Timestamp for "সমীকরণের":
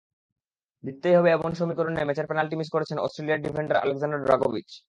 1.53-2.05